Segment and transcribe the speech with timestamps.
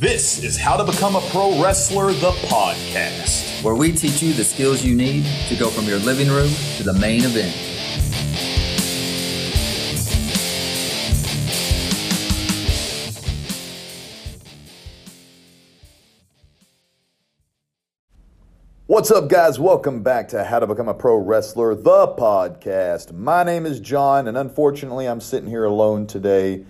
[0.00, 3.64] This is How to Become a Pro Wrestler, the podcast.
[3.64, 6.84] where we teach you the skills you need to go from your living room to
[6.84, 7.52] the main event.
[18.86, 19.58] What's up, guys?
[19.58, 23.12] Welcome back to How to Become a Pro Wrestler, the podcast.
[23.12, 26.64] My name is John, and unfortunately, I'm sitting here alone today.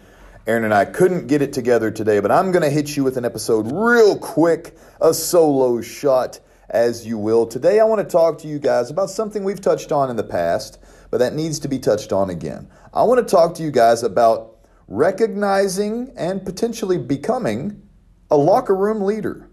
[0.48, 3.18] Aaron and I couldn't get it together today, but I'm going to hit you with
[3.18, 6.40] an episode real quick, a solo shot,
[6.70, 7.46] as you will.
[7.46, 10.24] Today, I want to talk to you guys about something we've touched on in the
[10.24, 10.78] past,
[11.10, 12.66] but that needs to be touched on again.
[12.94, 14.56] I want to talk to you guys about
[14.86, 17.82] recognizing and potentially becoming
[18.30, 19.50] a locker room leader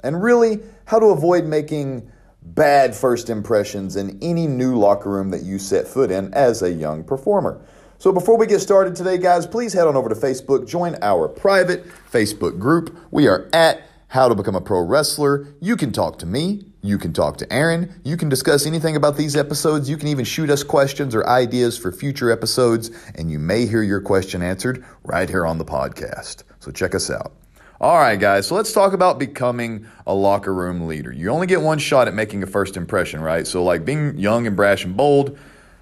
[0.00, 2.10] and really how to avoid making
[2.42, 6.72] bad first impressions in any new locker room that you set foot in as a
[6.72, 7.64] young performer.
[7.98, 11.28] So, before we get started today, guys, please head on over to Facebook, join our
[11.28, 12.98] private Facebook group.
[13.12, 15.46] We are at How to Become a Pro Wrestler.
[15.60, 19.16] You can talk to me, you can talk to Aaron, you can discuss anything about
[19.16, 23.38] these episodes, you can even shoot us questions or ideas for future episodes, and you
[23.38, 26.42] may hear your question answered right here on the podcast.
[26.58, 27.32] So, check us out.
[27.80, 31.12] All right, guys, so let's talk about becoming a locker room leader.
[31.12, 33.46] You only get one shot at making a first impression, right?
[33.46, 35.38] So, like being young and brash and bold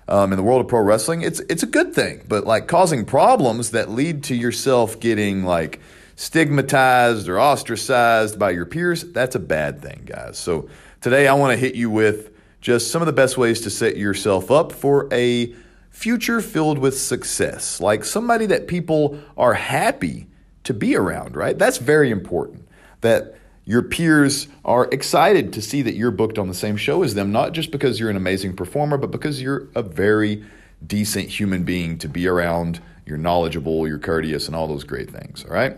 [0.08, 2.22] um, in the world of pro wrestling, it's it's a good thing.
[2.28, 5.80] But like causing problems that lead to yourself getting like
[6.16, 10.38] stigmatized or ostracized by your peers, that's a bad thing, guys.
[10.38, 10.68] So
[11.00, 13.96] today I want to hit you with just some of the best ways to set
[13.96, 15.54] yourself up for a
[15.90, 20.26] future filled with success, like somebody that people are happy
[20.64, 21.58] to be around, right?
[21.58, 22.66] That's very important.
[23.00, 27.14] That your peers are excited to see that you're booked on the same show as
[27.14, 30.44] them, not just because you're an amazing performer, but because you're a very
[30.84, 32.80] decent human being to be around.
[33.06, 35.76] You're knowledgeable, you're courteous, and all those great things, all right?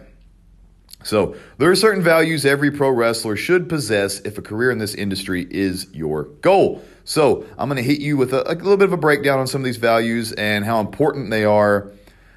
[1.03, 4.95] So, there are certain values every pro wrestler should possess if a career in this
[4.95, 6.83] industry is your goal.
[7.05, 9.47] So, I'm going to hit you with a, a little bit of a breakdown on
[9.47, 11.91] some of these values and how important they are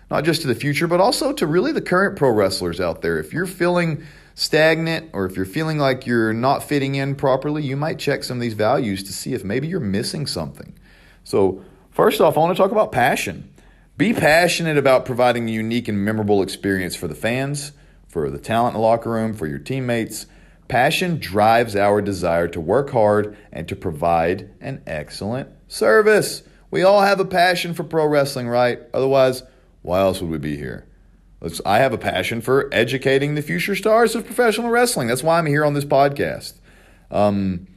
[0.09, 3.19] not just to the future, but also to really the current pro wrestlers out there.
[3.19, 4.03] If you're feeling
[4.37, 8.37] stagnant or if you're feeling like you're not fitting in properly, you might check some
[8.37, 10.77] of these values to see if maybe you're missing something.
[11.23, 13.51] So, first off, I want to talk about passion.
[13.97, 17.71] Be passionate about providing a unique and memorable experience for the fans,
[18.07, 20.27] for the talent in the locker room, for your teammates.
[20.67, 26.43] Passion drives our desire to work hard and to provide an excellent service.
[26.69, 28.81] We all have a passion for pro wrestling, right?
[28.93, 29.41] Otherwise,
[29.81, 30.87] why else would we be here?
[31.65, 35.07] I have a passion for educating the future stars of professional wrestling.
[35.07, 36.53] That's why I'm here on this podcast.
[37.11, 37.67] Um,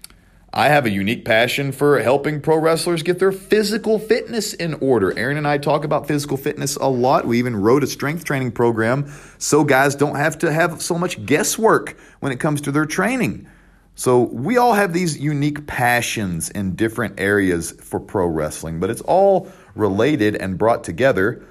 [0.52, 5.16] I have a unique passion for helping pro wrestlers get their physical fitness in order.
[5.16, 7.26] Aaron and I talk about physical fitness a lot.
[7.26, 11.24] We even wrote a strength training program so guys don't have to have so much
[11.24, 13.46] guesswork when it comes to their training.
[13.94, 19.02] So we all have these unique passions in different areas for pro wrestling, but it's
[19.02, 21.44] all related and brought together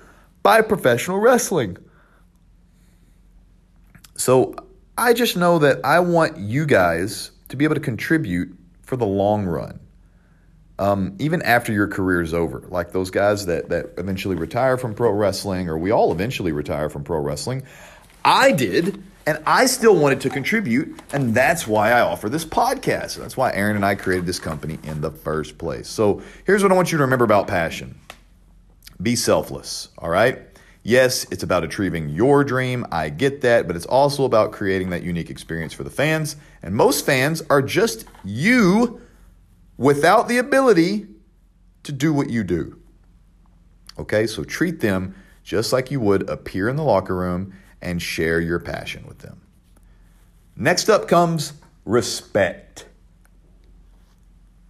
[0.44, 1.78] by professional wrestling.
[4.30, 4.54] So
[4.96, 9.08] I just know that I want you guys to be able to contribute for the
[9.08, 9.80] long run.
[10.78, 14.94] Um, even after your career is over, like those guys that, that eventually retire from
[14.94, 17.64] pro wrestling, or we all eventually retire from pro wrestling.
[18.24, 23.16] I did, and I still wanted to contribute, and that's why I offer this podcast.
[23.16, 25.88] That's why Aaron and I created this company in the first place.
[25.88, 28.00] So here's what I want you to remember about passion
[29.02, 30.49] be selfless, all right?
[30.90, 32.84] Yes, it's about achieving your dream.
[32.92, 36.36] I get that, but it's also about creating that unique experience for the fans.
[36.64, 39.00] And most fans are just you
[39.78, 41.06] without the ability
[41.84, 42.80] to do what you do.
[44.00, 45.14] Okay, so treat them
[45.44, 49.42] just like you would appear in the locker room and share your passion with them.
[50.56, 51.54] Next up comes
[51.86, 52.88] respect.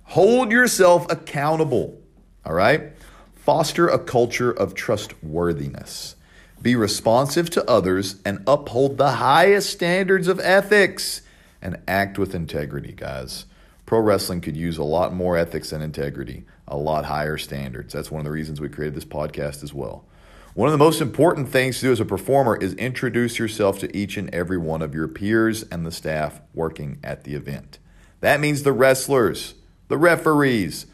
[0.03, 1.97] Hold yourself accountable,
[2.45, 2.91] all right?
[3.39, 6.15] Foster a culture of trustworthiness.
[6.61, 11.21] Be responsive to others and uphold the highest standards of ethics
[11.61, 13.45] and act with integrity, guys.
[13.85, 17.93] Pro wrestling could use a lot more ethics and integrity, a lot higher standards.
[17.93, 20.05] That's one of the reasons we created this podcast as well.
[20.53, 23.97] One of the most important things to do as a performer is introduce yourself to
[23.97, 27.79] each and every one of your peers and the staff working at the event.
[28.19, 29.53] That means the wrestlers,
[29.87, 30.87] the referees,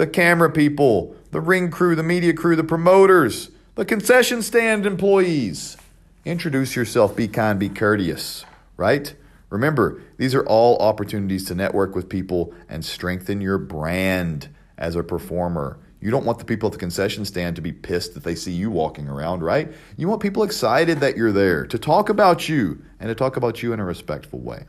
[0.00, 5.76] the camera people, the ring crew, the media crew, the promoters, the concession stand employees.
[6.24, 8.46] Introduce yourself, be kind, be courteous,
[8.78, 9.14] right?
[9.50, 14.48] Remember, these are all opportunities to network with people and strengthen your brand
[14.78, 15.78] as a performer.
[16.00, 18.52] You don't want the people at the concession stand to be pissed that they see
[18.52, 19.70] you walking around, right?
[19.98, 23.62] You want people excited that you're there to talk about you and to talk about
[23.62, 24.64] you in a respectful way.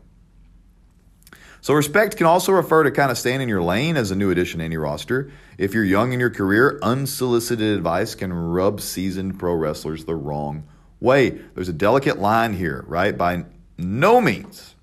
[1.62, 4.31] So, respect can also refer to kind of staying in your lane as a new
[4.31, 5.31] addition to any roster.
[5.60, 10.63] If you're young in your career, unsolicited advice can rub seasoned pro wrestlers the wrong
[11.00, 11.30] way.
[11.30, 13.16] There's a delicate line here, right?
[13.16, 13.46] By
[13.78, 14.75] no means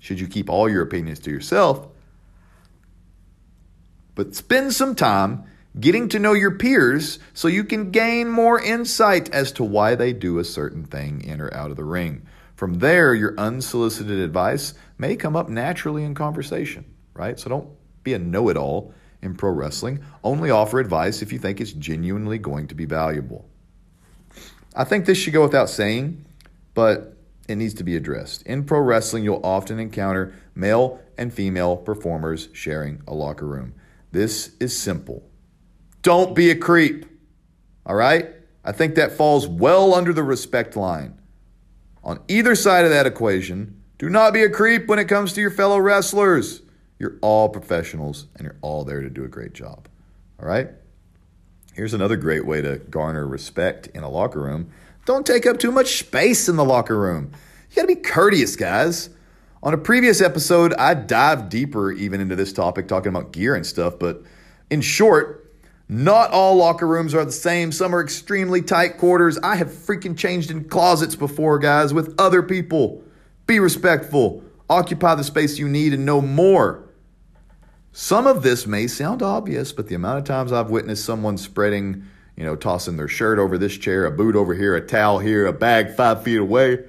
[0.00, 1.86] should you keep all your opinions to yourself,
[4.16, 5.44] but spend some time
[5.78, 10.12] getting to know your peers so you can gain more insight as to why they
[10.12, 12.26] do a certain thing in or out of the ring.
[12.56, 16.84] From there, your unsolicited advice may come up naturally in conversation,
[17.14, 17.38] right?
[17.38, 17.68] So don't
[18.02, 18.92] be a know it all
[19.22, 20.04] in pro wrestling.
[20.22, 23.48] Only offer advice if you think it's genuinely going to be valuable.
[24.74, 26.24] I think this should go without saying,
[26.74, 27.16] but
[27.48, 28.42] it needs to be addressed.
[28.42, 33.74] In pro wrestling, you'll often encounter male and female performers sharing a locker room.
[34.12, 35.22] This is simple.
[36.02, 37.06] Don't be a creep.
[37.84, 38.28] All right?
[38.64, 41.18] I think that falls well under the respect line.
[42.04, 45.40] On either side of that equation, do not be a creep when it comes to
[45.40, 46.62] your fellow wrestlers.
[46.98, 49.88] You're all professionals and you're all there to do a great job.
[50.40, 50.70] All right?
[51.74, 54.70] Here's another great way to garner respect in a locker room.
[55.04, 57.32] Don't take up too much space in the locker room.
[57.70, 59.10] You got to be courteous, guys.
[59.62, 63.66] On a previous episode, I dived deeper even into this topic, talking about gear and
[63.66, 63.98] stuff.
[63.98, 64.22] But
[64.70, 65.52] in short,
[65.88, 67.72] not all locker rooms are the same.
[67.72, 69.38] Some are extremely tight quarters.
[69.42, 73.02] I have freaking changed in closets before, guys, with other people.
[73.48, 74.44] Be respectful.
[74.68, 76.84] Occupy the space you need and no more.
[77.92, 82.04] Some of this may sound obvious, but the amount of times I've witnessed someone spreading,
[82.36, 85.46] you know, tossing their shirt over this chair, a boot over here, a towel here,
[85.46, 86.84] a bag five feet away,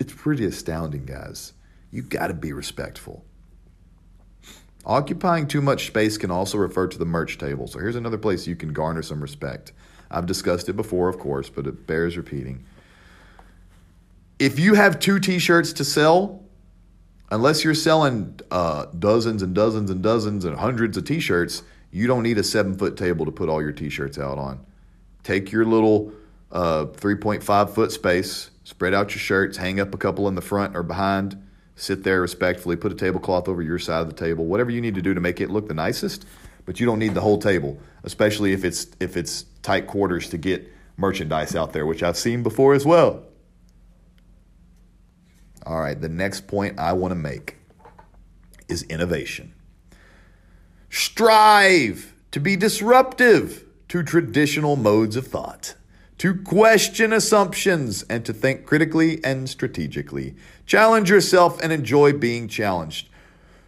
[0.00, 1.52] it's pretty astounding, guys.
[1.90, 3.22] You got to be respectful.
[4.86, 7.66] Occupying too much space can also refer to the merch table.
[7.66, 9.72] So here's another place you can garner some respect.
[10.10, 12.64] I've discussed it before, of course, but it bears repeating.
[14.42, 16.42] If you have two t shirts to sell,
[17.30, 21.62] unless you're selling uh, dozens and dozens and dozens and hundreds of t shirts,
[21.92, 24.58] you don't need a seven foot table to put all your t shirts out on.
[25.22, 26.12] Take your little
[26.50, 30.74] uh, 3.5 foot space, spread out your shirts, hang up a couple in the front
[30.74, 31.40] or behind
[31.76, 34.96] sit there respectfully, put a tablecloth over your side of the table, whatever you need
[34.96, 36.26] to do to make it look the nicest,
[36.66, 40.36] but you don't need the whole table, especially if it's if it's tight quarters to
[40.36, 43.22] get merchandise out there, which I've seen before as well.
[45.64, 47.56] All right, the next point I want to make
[48.68, 49.54] is innovation.
[50.90, 55.74] Strive to be disruptive to traditional modes of thought
[56.22, 60.36] to question assumptions and to think critically and strategically.
[60.66, 63.08] Challenge yourself and enjoy being challenged.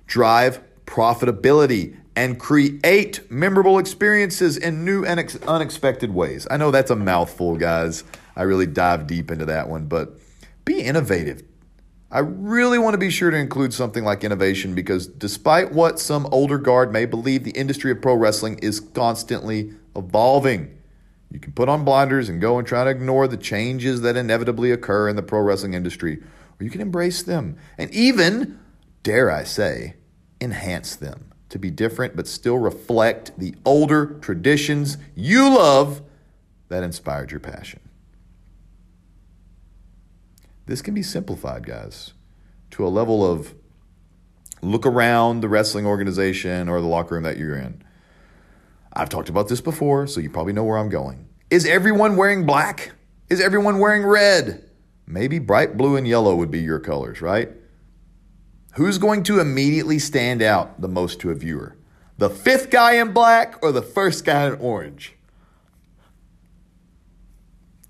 [0.06, 6.47] Drive profitability and create memorable experiences in new and ex- unexpected ways.
[6.49, 8.05] I know that's a mouthful, guys.
[8.37, 10.17] I really dive deep into that one, but
[10.64, 11.43] be innovative.
[12.14, 16.28] I really want to be sure to include something like innovation because despite what some
[16.31, 20.78] older guard may believe, the industry of pro wrestling is constantly evolving.
[21.32, 24.70] You can put on blinders and go and try to ignore the changes that inevitably
[24.70, 26.19] occur in the pro wrestling industry,
[26.61, 28.61] or you can embrace them and even,
[29.02, 29.96] dare I say,
[30.40, 36.00] enhance them to be different but still reflect the older traditions you love
[36.69, 37.81] that inspired your passion.
[40.66, 42.14] This can be simplified, guys,
[42.71, 43.54] to a level of
[44.62, 47.85] look around the wrestling organization or the locker room that you're in
[48.97, 51.28] I've talked about this before, so you probably know where I'm going.
[51.50, 52.92] Is everyone wearing black?
[53.28, 54.71] Is everyone wearing red?
[55.06, 57.50] Maybe bright blue and yellow would be your colors, right?
[58.75, 61.76] Who's going to immediately stand out the most to a viewer?
[62.18, 65.14] The fifth guy in black or the first guy in orange?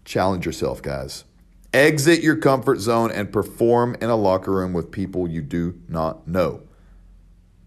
[0.04, 1.24] Challenge yourself, guys.
[1.74, 6.28] Exit your comfort zone and perform in a locker room with people you do not
[6.28, 6.62] know.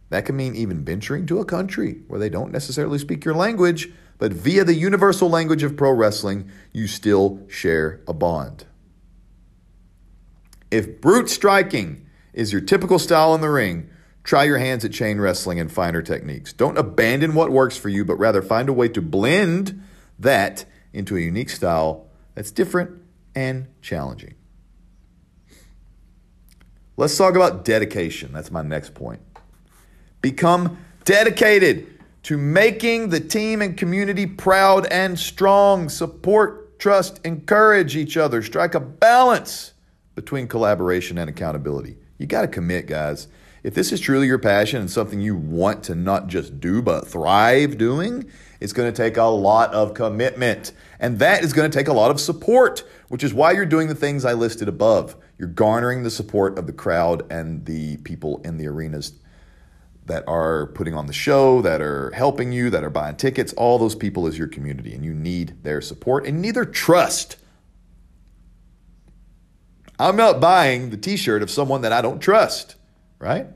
[0.10, 3.92] That can mean even venturing to a country where they don't necessarily speak your language,
[4.18, 8.66] but via the universal language of pro wrestling, you still share a bond.
[10.72, 13.90] If brute striking is your typical style in the ring,
[14.24, 16.54] try your hands at chain wrestling and finer techniques.
[16.54, 19.84] Don't abandon what works for you, but rather find a way to blend
[20.18, 23.02] that into a unique style that's different
[23.38, 24.34] and challenging.
[26.98, 28.34] Let's talk about dedication.
[28.34, 29.22] That's my next point.
[30.22, 31.86] Become dedicated
[32.24, 35.88] to making the team and community proud and strong.
[35.88, 38.42] Support, trust, encourage each other.
[38.42, 39.74] Strike a balance
[40.16, 41.96] between collaboration and accountability.
[42.18, 43.28] You got to commit, guys.
[43.62, 47.08] If this is truly your passion and something you want to not just do, but
[47.08, 50.72] thrive doing, it's going to take a lot of commitment.
[51.00, 53.88] And that is going to take a lot of support, which is why you're doing
[53.88, 55.16] the things I listed above.
[55.38, 59.14] You're garnering the support of the crowd and the people in the arenas
[60.08, 63.54] that are putting on the show, that are helping you, that are buying tickets.
[63.54, 67.36] All those people is your community, and you need their support and neither trust.
[70.00, 72.76] I'm not buying the t shirt of someone that I don't trust,
[73.20, 73.48] right?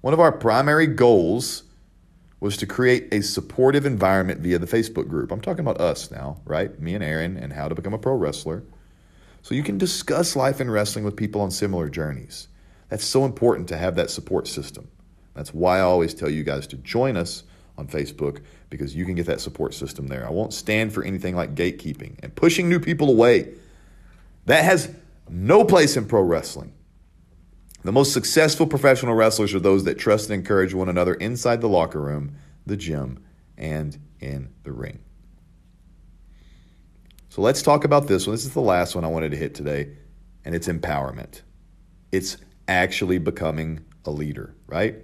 [0.00, 1.64] One of our primary goals
[2.40, 5.32] was to create a supportive environment via the Facebook group.
[5.32, 6.78] I'm talking about us now, right?
[6.80, 8.62] Me and Aaron, and how to become a pro wrestler.
[9.42, 12.48] So you can discuss life in wrestling with people on similar journeys.
[12.88, 14.88] That's so important to have that support system.
[15.34, 17.44] That's why I always tell you guys to join us
[17.76, 20.26] on Facebook because you can get that support system there.
[20.26, 23.54] I won't stand for anything like gatekeeping and pushing new people away.
[24.46, 24.92] That has
[25.28, 26.72] no place in pro wrestling.
[27.88, 31.70] The most successful professional wrestlers are those that trust and encourage one another inside the
[31.70, 32.34] locker room,
[32.66, 33.24] the gym,
[33.56, 34.98] and in the ring.
[37.30, 38.34] So let's talk about this one.
[38.34, 39.88] This is the last one I wanted to hit today,
[40.44, 41.40] and it's empowerment.
[42.12, 42.36] It's
[42.68, 44.96] actually becoming a leader, right?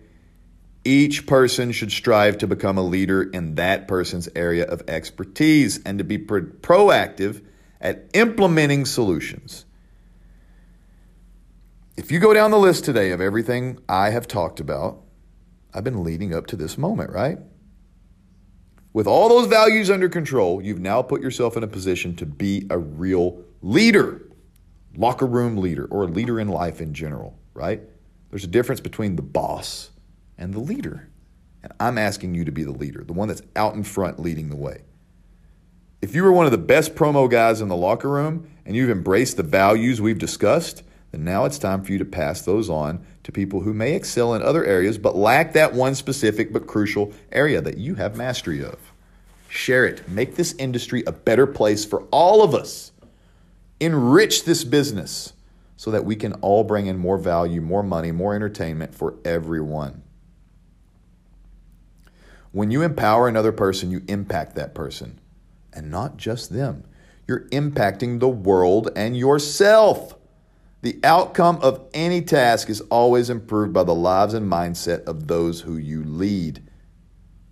[0.85, 5.97] Each person should strive to become a leader in that person's area of expertise and
[5.97, 7.43] to be pro- proactive
[7.81, 9.65] at implementing solutions.
[11.97, 15.01] If you go down the list today of everything I have talked about,
[15.73, 17.39] I've been leading up to this moment, right?
[18.93, 22.67] With all those values under control, you've now put yourself in a position to be
[22.69, 24.23] a real leader,
[24.97, 27.81] locker room leader, or a leader in life in general, right?
[28.31, 29.91] There's a difference between the boss
[30.37, 31.09] and the leader.
[31.63, 34.49] And I'm asking you to be the leader, the one that's out in front leading
[34.49, 34.83] the way.
[36.03, 38.91] If you were one of the best promo guys in the locker room and you've
[38.91, 40.83] embraced the values we've discussed,
[41.15, 44.35] then now it's time for you to pass those on to people who may excel
[44.35, 48.65] in other areas but lack that one specific but crucial area that you have mastery
[48.65, 48.93] of.
[49.49, 50.09] Share it.
[50.09, 52.91] Make this industry a better place for all of us.
[53.79, 55.33] Enrich this business
[55.77, 60.03] so that we can all bring in more value, more money, more entertainment for everyone.
[62.51, 65.21] When you empower another person, you impact that person,
[65.73, 66.85] and not just them.
[67.29, 70.17] You're impacting the world and yourself.
[70.85, 75.63] The outcome of any task is always improved by the lives and mindset of those
[75.63, 76.63] who you lead.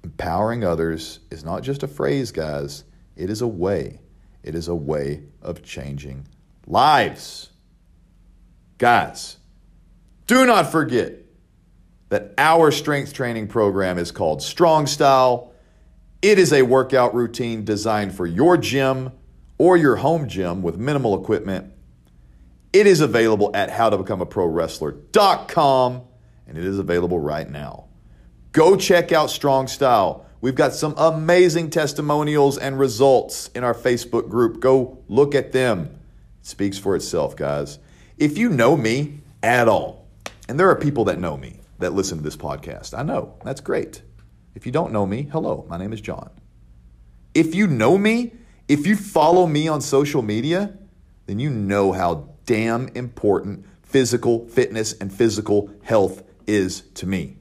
[0.05, 2.85] Empowering others is not just a phrase, guys,
[3.17, 4.01] it is a way.
[4.43, 6.29] It is a way of changing
[6.67, 7.49] lives.
[8.77, 9.39] Guys,
[10.27, 11.15] do not forget
[12.11, 15.55] that our strength training program is called Strong Style.
[16.21, 19.11] It is a workout routine designed for your gym
[19.57, 21.72] or your home gym with minimal equipment
[22.73, 26.03] it is available at howtobecomeaprowrestler.com
[26.47, 27.87] and it is available right now.
[28.53, 30.27] Go check out Strong Style.
[30.41, 34.61] We've got some amazing testimonials and results in our Facebook group.
[34.61, 35.99] Go look at them.
[36.41, 37.79] It speaks for itself, guys.
[38.19, 40.07] If you know me at all,
[40.49, 43.35] and there are people that know me that listen to this podcast, I know.
[43.45, 44.03] That's great.
[44.55, 46.31] If you don't know me, hello, my name is John.
[47.35, 48.33] If you know me,
[48.69, 50.77] if you follow me on social media,
[51.27, 57.39] then you know how damn important physical fitness and physical health is to me.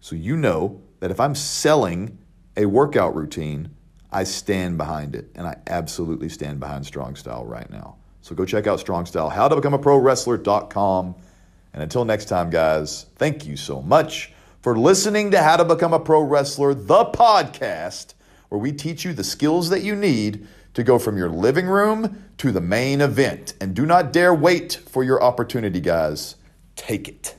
[0.00, 2.18] So you know that if I'm selling
[2.54, 3.70] a workout routine,
[4.12, 7.96] I stand behind it, and I absolutely stand behind Strong Style right now.
[8.20, 11.14] So go check out Strong Style, how to become a pro wrestler.com.
[11.72, 15.94] And until next time, guys, thank you so much for listening to How to Become
[15.94, 18.12] a Pro Wrestler, the podcast,
[18.50, 22.27] where we teach you the skills that you need to go from your living room
[22.38, 23.54] to the main event.
[23.60, 26.36] And do not dare wait for your opportunity, guys.
[26.76, 27.36] Take it.